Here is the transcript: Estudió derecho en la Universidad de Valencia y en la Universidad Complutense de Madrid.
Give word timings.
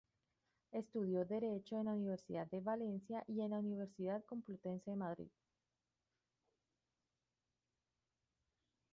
Estudió 0.71 1.25
derecho 1.25 1.77
en 1.77 1.85
la 1.85 1.93
Universidad 1.93 2.47
de 2.49 2.59
Valencia 2.59 3.23
y 3.27 3.41
en 3.43 3.51
la 3.51 3.59
Universidad 3.59 4.23
Complutense 4.25 4.89
de 4.89 4.97
Madrid. 4.97 5.29